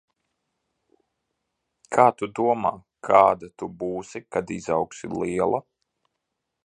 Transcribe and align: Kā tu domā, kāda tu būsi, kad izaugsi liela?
Kā 1.97 2.05
tu 2.21 2.29
domā, 2.39 2.71
kāda 3.09 3.51
tu 3.63 3.69
būsi, 3.85 4.23
kad 4.37 4.55
izaugsi 4.57 5.13
liela? 5.21 5.61